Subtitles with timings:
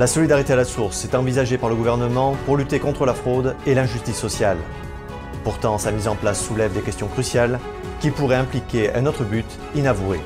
[0.00, 3.54] La solidarité à la source est envisagée par le gouvernement pour lutter contre la fraude
[3.66, 4.56] et l'injustice sociale.
[5.44, 7.60] Pourtant, sa mise en place soulève des questions cruciales
[8.00, 9.44] qui pourraient impliquer un autre but
[9.74, 10.18] inavoué.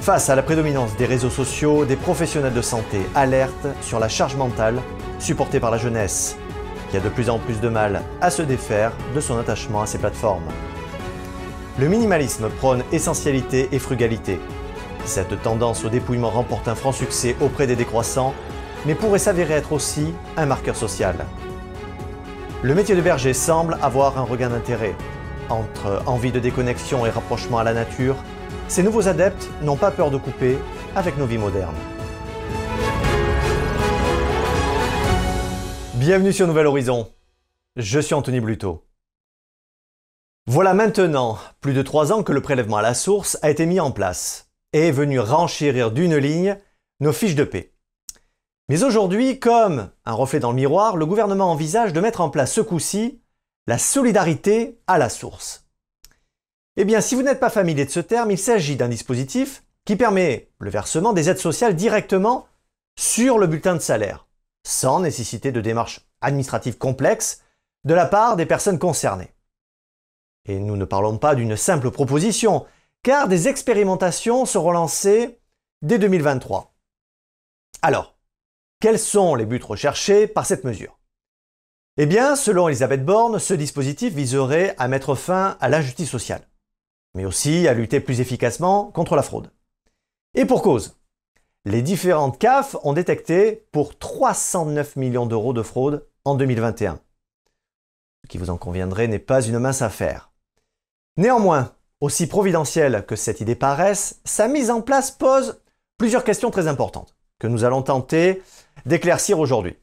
[0.00, 4.34] Face à la prédominance des réseaux sociaux, des professionnels de santé alertent sur la charge
[4.34, 4.82] mentale
[5.20, 6.36] supportée par la jeunesse,
[6.90, 9.86] qui a de plus en plus de mal à se défaire de son attachement à
[9.86, 10.50] ces plateformes.
[11.78, 14.40] Le minimalisme prône essentialité et frugalité.
[15.04, 18.34] Cette tendance au dépouillement remporte un franc succès auprès des décroissants,
[18.86, 21.16] mais pourrait s'avérer être aussi un marqueur social.
[22.62, 24.94] Le métier de berger semble avoir un regain d'intérêt.
[25.50, 28.16] Entre envie de déconnexion et rapprochement à la nature,
[28.68, 30.56] ces nouveaux adeptes n'ont pas peur de couper
[30.94, 31.74] avec nos vies modernes.
[35.94, 37.08] Bienvenue sur Nouvel Horizon.
[37.76, 38.84] Je suis Anthony Bluto.
[40.46, 43.80] Voilà maintenant plus de trois ans que le prélèvement à la source a été mis
[43.80, 46.56] en place et est venu renchérir d'une ligne
[47.00, 47.75] nos fiches de paix.
[48.68, 52.52] Mais aujourd'hui, comme un reflet dans le miroir, le gouvernement envisage de mettre en place
[52.52, 53.20] ce coup-ci
[53.68, 55.66] la solidarité à la source.
[56.76, 59.96] Eh bien, si vous n'êtes pas familier de ce terme, il s'agit d'un dispositif qui
[59.96, 62.46] permet le versement des aides sociales directement
[62.98, 64.26] sur le bulletin de salaire,
[64.66, 67.42] sans nécessité de démarches administratives complexes
[67.84, 69.32] de la part des personnes concernées.
[70.44, 72.66] Et nous ne parlons pas d'une simple proposition,
[73.02, 75.40] car des expérimentations seront lancées
[75.82, 76.74] dès 2023.
[77.82, 78.15] Alors,
[78.86, 81.00] quels sont les buts recherchés par cette mesure?
[81.96, 86.46] Eh bien, selon Elisabeth Borne, ce dispositif viserait à mettre fin à l'injustice sociale,
[87.16, 89.50] mais aussi à lutter plus efficacement contre la fraude.
[90.34, 91.00] Et pour cause,
[91.64, 97.00] les différentes CAF ont détecté pour 309 millions d'euros de fraude en 2021.
[98.22, 100.30] Ce qui vous en conviendrait n'est pas une mince affaire.
[101.16, 105.60] Néanmoins, aussi providentielle que cette idée paraisse, sa mise en place pose
[105.98, 108.42] plusieurs questions très importantes que nous allons tenter
[108.86, 109.76] d'éclaircir aujourd'hui.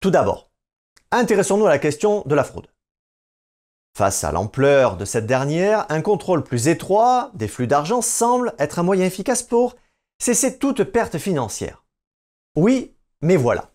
[0.00, 0.50] Tout d'abord,
[1.12, 2.68] intéressons-nous à la question de la fraude.
[3.96, 8.78] Face à l'ampleur de cette dernière, un contrôle plus étroit des flux d'argent semble être
[8.78, 9.76] un moyen efficace pour
[10.18, 11.84] cesser toute perte financière.
[12.56, 13.72] Oui, mais voilà.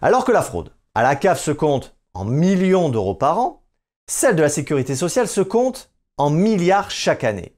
[0.00, 3.62] Alors que la fraude à la CAF se compte en millions d'euros par an,
[4.06, 7.54] celle de la sécurité sociale se compte en milliards chaque année.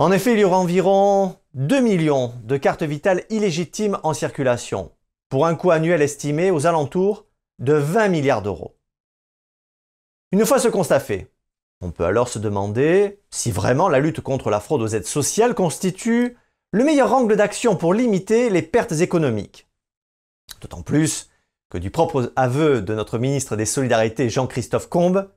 [0.00, 4.92] En effet, il y aura environ 2 millions de cartes vitales illégitimes en circulation,
[5.28, 7.26] pour un coût annuel estimé aux alentours
[7.58, 8.78] de 20 milliards d'euros.
[10.32, 11.30] Une fois ce constat fait,
[11.82, 15.54] on peut alors se demander si vraiment la lutte contre la fraude aux aides sociales
[15.54, 16.38] constitue
[16.70, 19.68] le meilleur angle d'action pour limiter les pertes économiques.
[20.62, 21.28] D'autant plus
[21.68, 25.30] que du propre aveu de notre ministre des Solidarités Jean-Christophe Combes,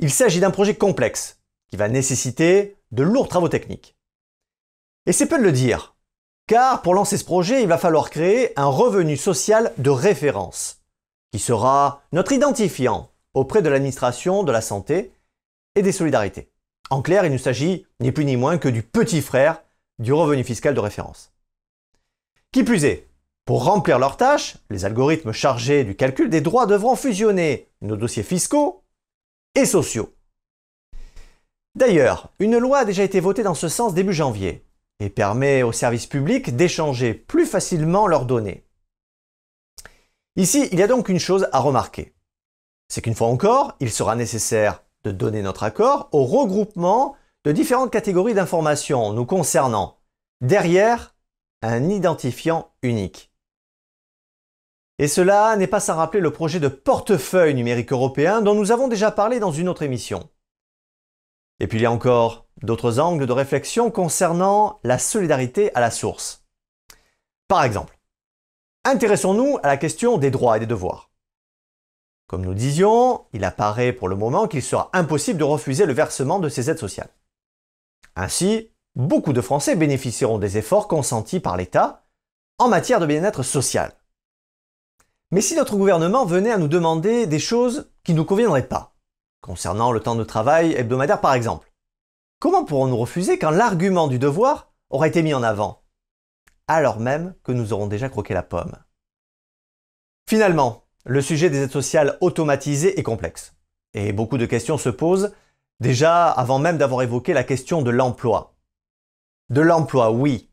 [0.00, 3.96] il s'agit d'un projet complexe qui va nécessiter de lourds travaux techniques.
[5.06, 5.96] Et c'est peu de le dire,
[6.46, 10.82] car pour lancer ce projet, il va falloir créer un revenu social de référence,
[11.32, 15.12] qui sera notre identifiant auprès de l'administration de la santé
[15.74, 16.50] et des solidarités.
[16.90, 19.62] En clair, il ne s'agit ni plus ni moins que du petit frère
[19.98, 21.32] du revenu fiscal de référence.
[22.52, 23.08] Qui plus est,
[23.46, 28.22] pour remplir leurs tâches, les algorithmes chargés du calcul des droits devront fusionner nos dossiers
[28.22, 28.82] fiscaux
[29.54, 30.12] et sociaux.
[31.76, 34.64] D'ailleurs, une loi a déjà été votée dans ce sens début janvier
[35.00, 38.66] et permet aux services publics d'échanger plus facilement leurs données.
[40.36, 42.14] Ici, il y a donc une chose à remarquer.
[42.88, 47.90] C'est qu'une fois encore, il sera nécessaire de donner notre accord au regroupement de différentes
[47.90, 49.98] catégories d'informations nous concernant
[50.40, 51.14] derrière
[51.62, 53.32] un identifiant unique.
[54.98, 58.86] Et cela n'est pas sans rappeler le projet de portefeuille numérique européen dont nous avons
[58.86, 60.28] déjà parlé dans une autre émission.
[61.58, 65.90] Et puis il y a encore d'autres angles de réflexion concernant la solidarité à la
[65.90, 66.44] source.
[67.48, 67.98] Par exemple,
[68.84, 71.10] intéressons-nous à la question des droits et des devoirs.
[72.26, 76.38] Comme nous disions, il apparaît pour le moment qu'il sera impossible de refuser le versement
[76.38, 77.10] de ces aides sociales.
[78.14, 82.04] Ainsi, beaucoup de Français bénéficieront des efforts consentis par l'État
[82.58, 83.92] en matière de bien-être social.
[85.32, 88.94] Mais si notre gouvernement venait à nous demander des choses qui ne nous conviendraient pas,
[89.40, 91.69] concernant le temps de travail hebdomadaire par exemple,
[92.40, 95.84] comment pourrons-nous refuser quand l'argument du devoir aura été mis en avant,
[96.66, 98.76] alors même que nous aurons déjà croqué la pomme?
[100.28, 103.54] Finalement, le sujet des aides sociales automatisées est complexe,
[103.94, 105.32] et beaucoup de questions se posent
[105.78, 108.56] déjà avant même d'avoir évoqué la question de l'emploi.
[109.50, 110.50] De l'emploi, oui,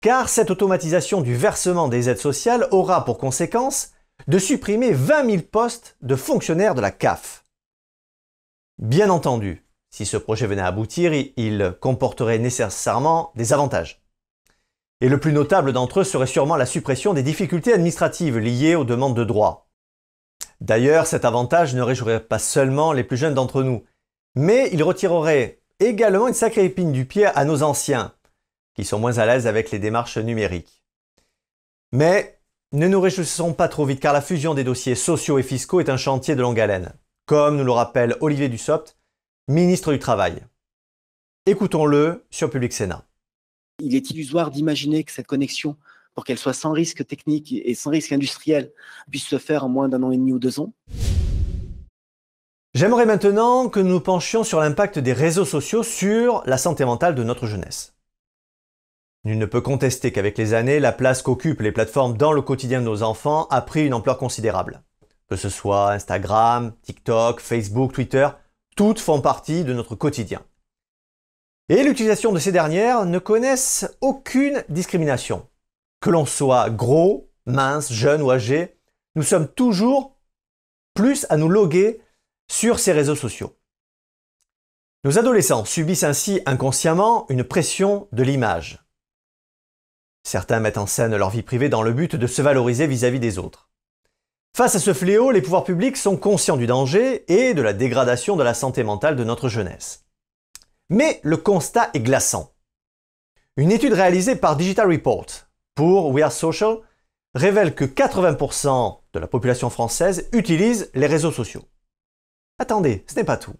[0.00, 3.92] car cette automatisation du versement des aides sociales aura pour conséquence
[4.26, 7.44] de supprimer 20 000 postes de fonctionnaires de la CAF.
[8.78, 14.02] Bien entendu, si ce projet venait à aboutir, il comporterait nécessairement des avantages.
[15.02, 18.84] Et le plus notable d'entre eux serait sûrement la suppression des difficultés administratives liées aux
[18.84, 19.68] demandes de droit.
[20.60, 23.84] D'ailleurs, cet avantage ne réjouirait pas seulement les plus jeunes d'entre nous,
[24.34, 28.14] mais il retirerait également une sacrée épine du pied à nos anciens,
[28.74, 30.84] qui sont moins à l'aise avec les démarches numériques.
[31.90, 32.38] Mais
[32.72, 35.90] ne nous réjouissons pas trop vite car la fusion des dossiers sociaux et fiscaux est
[35.90, 36.94] un chantier de longue haleine,
[37.26, 38.96] comme nous le rappelle Olivier Dussopt,
[39.48, 40.44] ministre du Travail.
[41.46, 43.04] Écoutons-le sur Public Sénat.
[43.80, 45.76] Il est illusoire d'imaginer que cette connexion
[46.14, 48.72] pour qu'elle soit sans risque technique et sans risque industriel,
[49.10, 50.72] puisse se faire en moins d'un an et demi ou deux ans.
[52.74, 57.22] J'aimerais maintenant que nous penchions sur l'impact des réseaux sociaux sur la santé mentale de
[57.22, 57.94] notre jeunesse.
[59.24, 62.80] Nul ne peut contester qu'avec les années, la place qu'occupent les plateformes dans le quotidien
[62.80, 64.82] de nos enfants a pris une ampleur considérable.
[65.28, 68.28] Que ce soit Instagram, TikTok, Facebook, Twitter,
[68.76, 70.44] toutes font partie de notre quotidien.
[71.68, 75.48] Et l'utilisation de ces dernières ne connaissent aucune discrimination.
[76.00, 78.76] Que l'on soit gros, mince, jeune ou âgé,
[79.14, 80.18] nous sommes toujours
[80.94, 82.00] plus à nous loguer
[82.50, 83.56] sur ces réseaux sociaux.
[85.04, 88.84] Nos adolescents subissent ainsi inconsciemment une pression de l'image.
[90.22, 93.38] Certains mettent en scène leur vie privée dans le but de se valoriser vis-à-vis des
[93.38, 93.71] autres.
[94.54, 98.36] Face à ce fléau, les pouvoirs publics sont conscients du danger et de la dégradation
[98.36, 100.04] de la santé mentale de notre jeunesse.
[100.90, 102.52] Mais le constat est glaçant.
[103.56, 105.26] Une étude réalisée par Digital Report
[105.74, 106.80] pour We Are Social
[107.34, 111.64] révèle que 80% de la population française utilise les réseaux sociaux.
[112.58, 113.54] Attendez, ce n'est pas tout.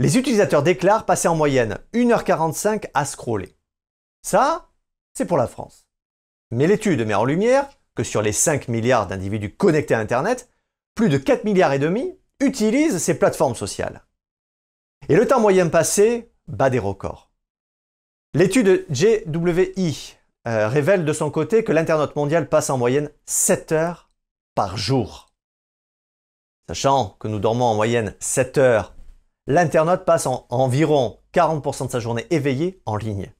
[0.00, 3.56] Les utilisateurs déclarent passer en moyenne 1h45 à scroller.
[4.22, 4.68] Ça,
[5.14, 5.86] c'est pour la France.
[6.50, 10.48] Mais l'étude met en lumière que sur les 5 milliards d'individus connectés à Internet,
[10.94, 14.04] plus de 4 milliards et demi utilisent ces plateformes sociales.
[15.08, 17.30] Et le temps moyen passé bat des records.
[18.34, 20.16] L'étude JWI
[20.48, 24.10] euh, révèle de son côté que l'internaute mondial passe en moyenne 7 heures
[24.54, 25.28] par jour.
[26.68, 28.94] Sachant que nous dormons en moyenne 7 heures,
[29.46, 33.32] l'internaute passe en environ 40% de sa journée éveillée en ligne.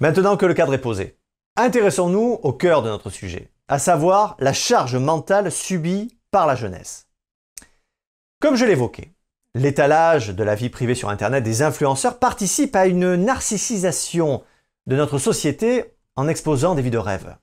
[0.00, 1.18] Maintenant que le cadre est posé,
[1.56, 7.08] intéressons-nous au cœur de notre sujet, à savoir la charge mentale subie par la jeunesse.
[8.40, 9.14] Comme je l'évoquais,
[9.54, 14.42] l'étalage de la vie privée sur Internet des influenceurs participe à une narcissisation
[14.86, 17.36] de notre société en exposant des vies de rêve.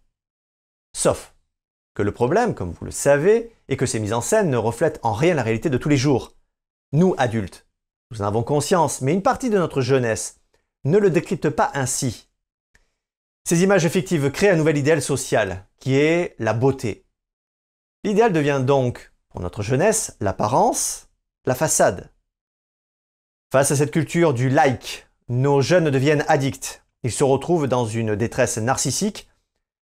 [0.93, 1.33] Sauf
[1.93, 4.99] que le problème, comme vous le savez, est que ces mises en scène ne reflètent
[5.03, 6.35] en rien la réalité de tous les jours.
[6.91, 7.65] Nous, adultes,
[8.11, 10.41] nous en avons conscience, mais une partie de notre jeunesse
[10.83, 12.30] ne le décrypte pas ainsi.
[13.43, 17.05] Ces images fictives créent un nouvel idéal social, qui est la beauté.
[18.03, 21.09] L'idéal devient donc, pour notre jeunesse, l'apparence,
[21.45, 22.11] la façade.
[23.51, 28.15] Face à cette culture du like, nos jeunes deviennent addicts ils se retrouvent dans une
[28.15, 29.27] détresse narcissique,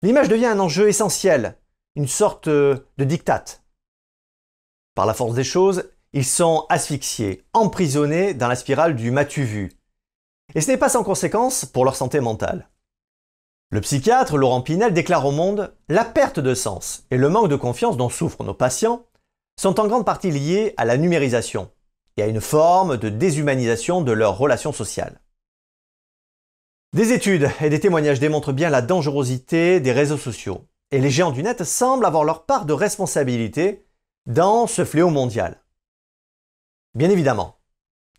[0.01, 1.57] l'image devient un enjeu essentiel,
[1.95, 3.45] une sorte de dictat.
[4.95, 9.71] Par la force des choses, ils sont asphyxiés, emprisonnés dans la spirale du matu vu.
[10.55, 12.69] Et ce n'est pas sans conséquence pour leur santé mentale.
[13.73, 17.55] Le psychiatre Laurent Pinel déclare au monde La perte de sens et le manque de
[17.55, 19.07] confiance dont souffrent nos patients
[19.59, 21.71] sont en grande partie liés à la numérisation
[22.15, 25.19] et à une forme de déshumanisation de leurs relations sociales.
[26.95, 30.67] Des études et des témoignages démontrent bien la dangerosité des réseaux sociaux.
[30.91, 33.87] Et les géants du net semblent avoir leur part de responsabilité
[34.27, 35.63] dans ce fléau mondial.
[36.93, 37.57] Bien évidemment,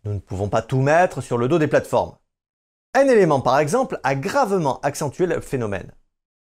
[0.03, 2.17] nous ne pouvons pas tout mettre sur le dos des plateformes.
[2.97, 5.91] Un élément, par exemple, a gravement accentué le phénomène.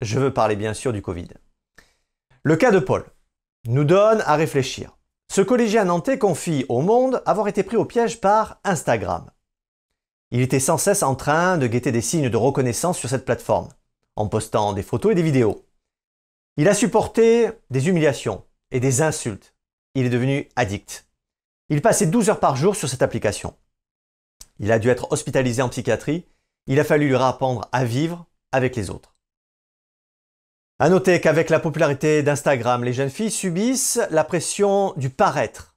[0.01, 1.29] Je veux parler bien sûr du Covid.
[2.43, 3.05] Le cas de Paul
[3.69, 4.99] nous donne à réfléchir.
[5.33, 9.31] Ce collégien nantais confie au monde avoir été pris au piège par Instagram.
[10.33, 13.69] Il était sans cesse en train de guetter des signes de reconnaissance sur cette plateforme,
[14.17, 15.65] en postant des photos et des vidéos.
[16.57, 19.55] Il a supporté des humiliations et des insultes.
[19.95, 21.07] Il est devenu addict.
[21.69, 23.55] Il passait 12 heures par jour sur cette application.
[24.59, 26.27] Il a dû être hospitalisé en psychiatrie.
[26.67, 29.17] Il a fallu lui apprendre à vivre avec les autres.
[30.79, 35.73] À noter qu'avec la popularité d'Instagram, les jeunes filles subissent la pression du paraître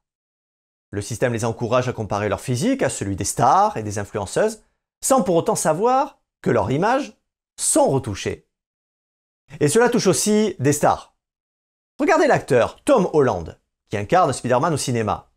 [0.96, 4.64] le système les encourage à comparer leur physique à celui des stars et des influenceuses,
[5.04, 7.18] sans pour autant savoir que leurs images
[7.60, 8.48] sont retouchées.
[9.60, 11.16] Et cela touche aussi des stars.
[12.00, 15.30] Regardez l'acteur Tom Holland, qui incarne Spider-Man au cinéma.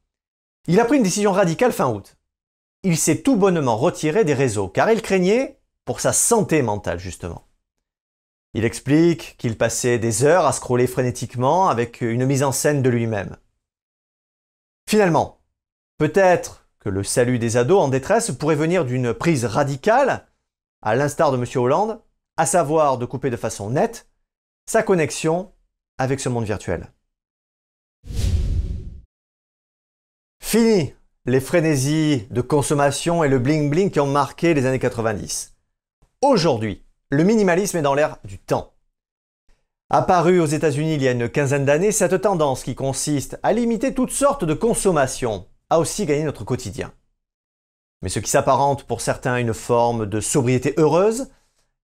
[0.68, 2.16] Il a pris une décision radicale fin août.
[2.82, 7.46] Il s'est tout bonnement retiré des réseaux, car il craignait pour sa santé mentale justement.
[8.54, 12.90] Il explique qu'il passait des heures à scroller frénétiquement avec une mise en scène de
[12.90, 13.36] lui-même.
[14.88, 15.38] Finalement,
[15.98, 20.28] Peut-être que le salut des ados en détresse pourrait venir d'une prise radicale,
[20.80, 21.44] à l'instar de M.
[21.56, 22.00] Hollande,
[22.36, 24.08] à savoir de couper de façon nette
[24.66, 25.52] sa connexion
[25.98, 26.92] avec ce monde virtuel.
[30.40, 30.94] Fini
[31.28, 35.54] les frénésies de consommation et le bling-bling qui ont marqué les années 90.
[36.22, 38.72] Aujourd'hui, le minimalisme est dans l'air du temps.
[39.90, 43.92] Apparue aux États-Unis il y a une quinzaine d'années, cette tendance qui consiste à limiter
[43.92, 46.92] toutes sortes de consommations a aussi gagné notre quotidien.
[48.00, 51.28] Mais ce qui s'apparente pour certains à une forme de sobriété heureuse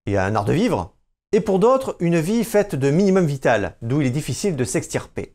[0.06, 0.94] et à un art de vivre,
[1.32, 5.34] et pour d'autres une vie faite de minimum vital, d'où il est difficile de s'extirper.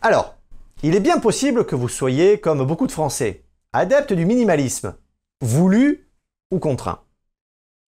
[0.00, 0.39] Alors,
[0.82, 4.94] il est bien possible que vous soyez, comme beaucoup de Français, adeptes du minimalisme,
[5.40, 6.10] voulu
[6.50, 7.00] ou contraint.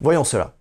[0.01, 0.57] Voyons cela.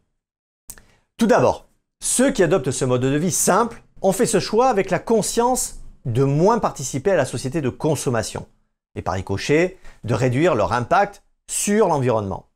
[1.17, 1.67] Tout d'abord,
[2.01, 5.79] ceux qui adoptent ce mode de vie simple ont fait ce choix avec la conscience
[6.05, 8.47] de moins participer à la société de consommation
[8.95, 12.47] et par ricochet de réduire leur impact sur l'environnement.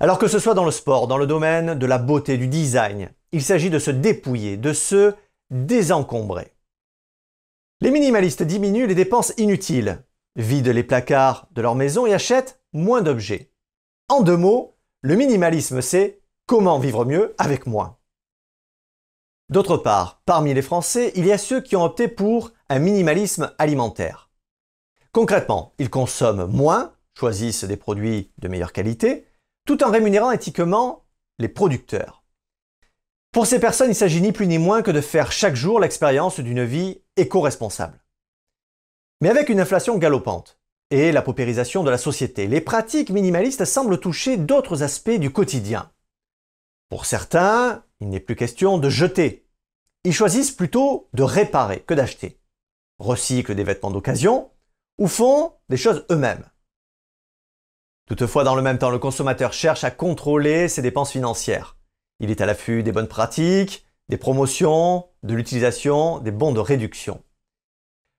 [0.00, 3.10] Alors que ce soit dans le sport, dans le domaine de la beauté, du design,
[3.32, 5.14] il s'agit de se dépouiller, de se
[5.50, 6.55] désencombrer.
[7.80, 10.02] Les minimalistes diminuent les dépenses inutiles,
[10.34, 13.52] vident les placards de leur maison et achètent moins d'objets.
[14.08, 17.98] En deux mots, le minimalisme c'est comment vivre mieux avec moins.
[19.50, 23.52] D'autre part, parmi les Français, il y a ceux qui ont opté pour un minimalisme
[23.58, 24.30] alimentaire.
[25.12, 29.26] Concrètement, ils consomment moins, choisissent des produits de meilleure qualité,
[29.66, 31.04] tout en rémunérant éthiquement
[31.38, 32.15] les producteurs.
[33.36, 36.40] Pour ces personnes, il s'agit ni plus ni moins que de faire chaque jour l'expérience
[36.40, 38.02] d'une vie éco-responsable.
[39.20, 44.00] Mais avec une inflation galopante et la paupérisation de la société, les pratiques minimalistes semblent
[44.00, 45.92] toucher d'autres aspects du quotidien.
[46.88, 49.46] Pour certains, il n'est plus question de jeter.
[50.04, 52.40] Ils choisissent plutôt de réparer que d'acheter.
[52.98, 54.50] Recyclent des vêtements d'occasion
[54.96, 56.48] ou font des choses eux-mêmes.
[58.06, 61.75] Toutefois, dans le même temps, le consommateur cherche à contrôler ses dépenses financières.
[62.20, 67.22] Il est à l'affût des bonnes pratiques, des promotions, de l'utilisation des bons de réduction.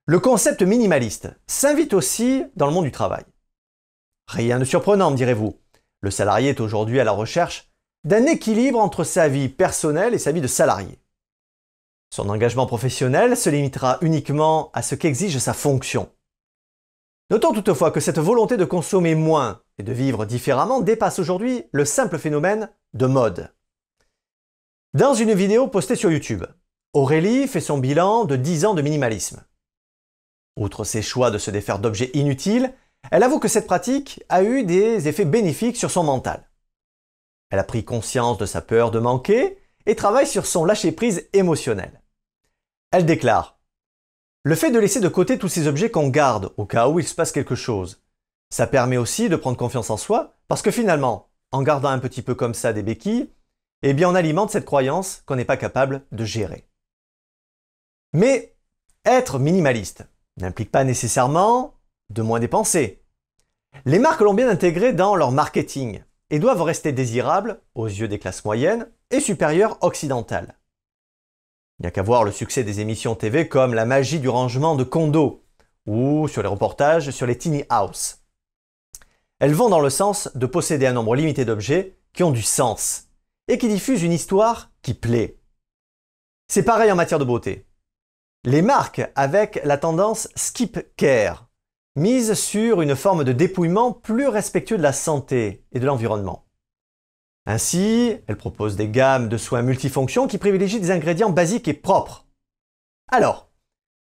[0.06, 3.24] Le concept minimaliste s'invite aussi dans le monde du travail.
[4.28, 5.60] Rien de surprenant, me direz-vous.
[6.02, 7.70] Le salarié est aujourd'hui à la recherche
[8.04, 11.00] d'un équilibre entre sa vie personnelle et sa vie de salarié.
[12.14, 16.10] Son engagement professionnel se limitera uniquement à ce qu'exige sa fonction.
[17.30, 21.84] Notons toutefois que cette volonté de consommer moins et de vivre différemment dépasse aujourd'hui le
[21.84, 23.52] simple phénomène de mode.
[24.98, 26.44] Dans une vidéo postée sur YouTube,
[26.94, 29.46] Aurélie fait son bilan de 10 ans de minimalisme.
[30.56, 32.74] Outre ses choix de se défaire d'objets inutiles,
[33.12, 36.50] elle avoue que cette pratique a eu des effets bénéfiques sur son mental.
[37.52, 42.02] Elle a pris conscience de sa peur de manquer et travaille sur son lâcher-prise émotionnel.
[42.90, 43.60] Elle déclare
[44.42, 47.08] Le fait de laisser de côté tous ces objets qu'on garde au cas où il
[47.08, 48.02] se passe quelque chose,
[48.50, 52.24] ça permet aussi de prendre confiance en soi parce que finalement, en gardant un petit
[52.24, 53.30] peu comme ça des béquilles,
[53.84, 56.68] eh bien on alimente cette croyance qu'on n'est pas capable de gérer.
[58.14, 58.56] Mais
[59.06, 60.06] être minimaliste
[60.38, 61.76] n'implique pas nécessairement
[62.10, 63.04] de moins dépenser.
[63.86, 68.20] Les marques l'ont bien intégré dans leur marketing et doivent rester désirables aux yeux des
[68.20, 70.58] classes moyennes et supérieures occidentales.
[71.80, 74.76] Il n'y a qu'à voir le succès des émissions TV comme La magie du rangement
[74.76, 75.44] de Kondo
[75.86, 78.24] ou sur les reportages sur les tiny house.
[79.40, 83.07] Elles vont dans le sens de posséder un nombre limité d'objets qui ont du sens
[83.48, 85.40] et qui diffuse une histoire qui plaît.
[86.50, 87.68] C'est pareil en matière de beauté.
[88.44, 91.50] Les marques avec la tendance skip care
[91.96, 96.46] misent sur une forme de dépouillement plus respectueux de la santé et de l'environnement.
[97.46, 102.28] Ainsi, elles proposent des gammes de soins multifonctions qui privilégient des ingrédients basiques et propres.
[103.10, 103.50] Alors,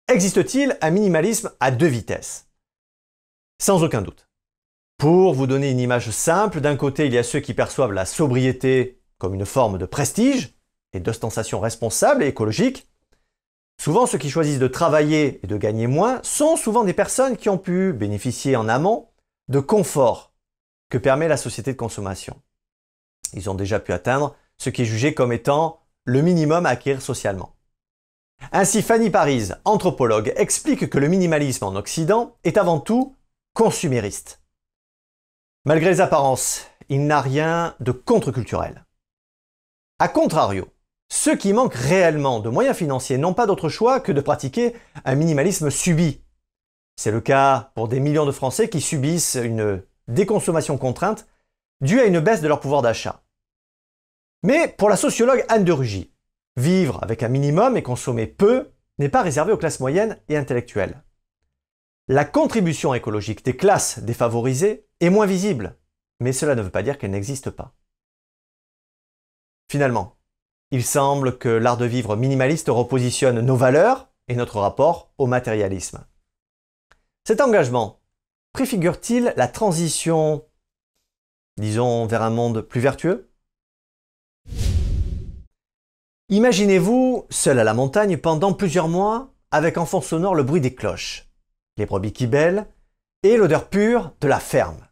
[0.09, 2.49] existe-t-il un minimalisme à deux vitesses?
[3.61, 4.29] Sans aucun doute.
[4.97, 8.05] Pour vous donner une image simple, d'un côté, il y a ceux qui perçoivent la
[8.05, 10.55] sobriété comme une forme de prestige
[10.93, 12.87] et d'ostentation responsable et écologique.
[13.79, 17.49] Souvent, ceux qui choisissent de travailler et de gagner moins sont souvent des personnes qui
[17.49, 19.09] ont pu bénéficier en amont
[19.47, 20.33] de confort
[20.89, 22.41] que permet la société de consommation.
[23.33, 27.01] Ils ont déjà pu atteindre ce qui est jugé comme étant le minimum à acquérir
[27.01, 27.55] socialement.
[28.51, 33.15] Ainsi, Fanny Paris, anthropologue, explique que le minimalisme en Occident est avant tout
[33.53, 34.41] consumériste.
[35.65, 38.85] Malgré les apparences, il n'a rien de contre-culturel.
[40.01, 40.73] A contrario,
[41.09, 45.15] ceux qui manquent réellement de moyens financiers n'ont pas d'autre choix que de pratiquer un
[45.15, 46.21] minimalisme subi.
[46.95, 51.27] C'est le cas pour des millions de Français qui subissent une déconsommation contrainte
[51.81, 53.23] due à une baisse de leur pouvoir d'achat.
[54.41, 56.13] Mais pour la sociologue Anne de Rugy,
[56.55, 61.03] vivre avec un minimum et consommer peu n'est pas réservé aux classes moyennes et intellectuelles.
[62.07, 65.77] La contribution écologique des classes défavorisées est moins visible,
[66.21, 67.75] mais cela ne veut pas dire qu'elle n'existe pas.
[69.69, 70.17] Finalement,
[70.71, 76.05] il semble que l'art de vivre minimaliste repositionne nos valeurs et notre rapport au matérialisme.
[77.25, 78.01] Cet engagement
[78.53, 80.43] préfigure-t-il la transition,
[81.57, 83.31] disons, vers un monde plus vertueux?
[86.29, 90.73] Imaginez-vous seul à la montagne pendant plusieurs mois avec en fond sonore le bruit des
[90.73, 91.27] cloches,
[91.77, 92.67] les brebis qui bêlent
[93.23, 94.87] et l'odeur pure de la ferme.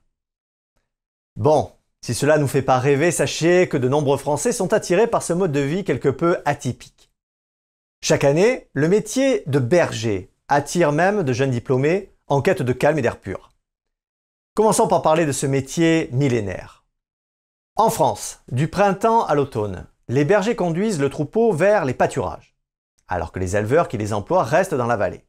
[1.36, 5.08] Bon, si cela ne nous fait pas rêver, sachez que de nombreux Français sont attirés
[5.08, 7.12] par ce mode de vie quelque peu atypique.
[8.02, 13.00] Chaque année, le métier de berger attire même de jeunes diplômés en quête de calme
[13.00, 13.52] et d'air pur.
[14.56, 16.86] Commençons par parler de ce métier millénaire.
[17.76, 22.56] En France, du printemps à l'automne, les bergers conduisent le troupeau vers les pâturages,
[23.08, 25.26] alors que les éleveurs qui les emploient restent dans la vallée.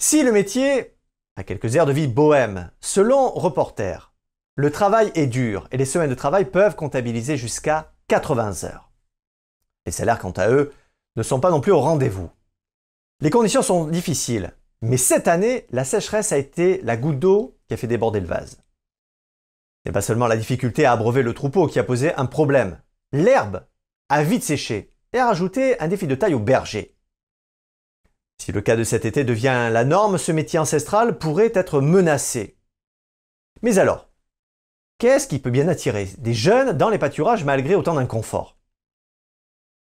[0.00, 0.96] Si le métier
[1.36, 4.11] a quelques airs de vie bohème, selon Reporter,
[4.56, 8.90] le travail est dur et les semaines de travail peuvent comptabiliser jusqu'à 80 heures.
[9.86, 10.72] Les salaires, quant à eux,
[11.16, 12.30] ne sont pas non plus au rendez-vous.
[13.20, 17.74] Les conditions sont difficiles, mais cette année, la sécheresse a été la goutte d'eau qui
[17.74, 18.52] a fait déborder le vase.
[18.52, 22.80] Ce n'est pas seulement la difficulté à abreuver le troupeau qui a posé un problème.
[23.12, 23.64] L'herbe
[24.08, 26.94] a vite séché et a rajouté un défi de taille au berger.
[28.38, 32.58] Si le cas de cet été devient la norme, ce métier ancestral pourrait être menacé.
[33.62, 34.11] Mais alors,
[35.02, 38.56] Qu'est-ce qui peut bien attirer des jeunes dans les pâturages malgré autant d'inconfort?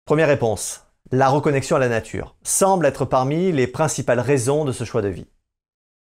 [0.06, 4.84] Première réponse, la reconnexion à la nature semble être parmi les principales raisons de ce
[4.84, 5.26] choix de vie.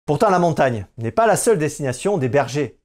[0.04, 2.78] Pourtant, la montagne n'est pas la seule destination des bergers.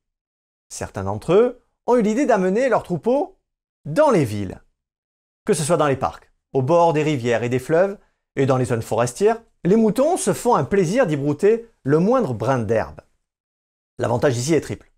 [0.70, 3.38] Certains d'entre eux ont eu l'idée d'amener leurs troupeaux
[3.86, 4.60] dans les villes.
[5.46, 8.00] Que ce soit dans les parcs, au bord des rivières et des fleuves,
[8.36, 12.34] et dans les zones forestières, les moutons se font un plaisir d'y brouter le moindre
[12.34, 13.01] brin d'herbe.
[14.00, 14.90] L'avantage ici est triple.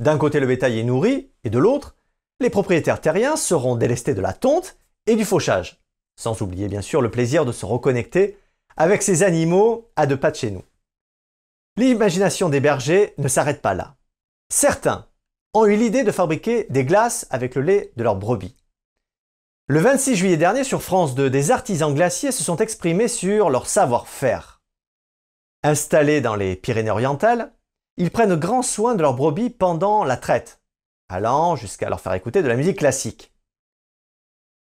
[0.00, 1.94] D'un côté, le bétail est nourri, et de l'autre,
[2.40, 5.78] les propriétaires terriens seront délestés de la tonte et du fauchage.
[6.18, 8.38] Sans oublier bien sûr le plaisir de se reconnecter
[8.78, 10.64] avec ces animaux à deux pas de chez nous.
[11.76, 13.96] L'imagination des bergers ne s'arrête pas là.
[14.50, 15.06] Certains
[15.52, 18.56] ont eu l'idée de fabriquer des glaces avec le lait de leurs brebis.
[19.66, 23.66] Le 26 juillet dernier, sur France 2, des artisans glaciers se sont exprimés sur leur
[23.66, 24.62] savoir-faire.
[25.62, 27.52] Installés dans les Pyrénées-Orientales,
[28.00, 30.62] ils prennent grand soin de leurs brebis pendant la traite,
[31.10, 33.34] allant jusqu'à leur faire écouter de la musique classique.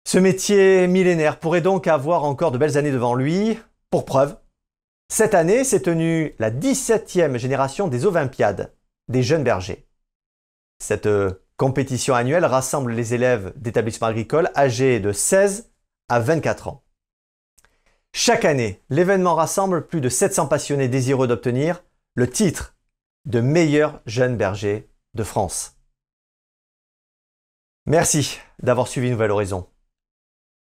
[0.06, 3.58] Ce métier millénaire pourrait donc avoir encore de belles années devant lui.
[3.90, 4.38] Pour preuve,
[5.12, 8.72] cette année s'est tenue la 17e génération des Olympiades,
[9.08, 9.86] des jeunes bergers.
[10.78, 15.70] Cette euh, compétition annuelle rassemble les élèves d'établissements agricoles âgés de 16
[16.08, 16.82] à 24 ans.
[18.14, 22.77] Chaque année, l'événement rassemble plus de 700 passionnés désireux d'obtenir le titre
[23.28, 25.76] de meilleurs jeunes bergers de France.
[27.84, 29.70] Merci d'avoir suivi Nouvelle Horizon.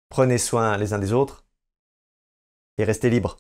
[0.10, 1.45] Prenez soin les uns des autres
[2.77, 3.38] et restez libres.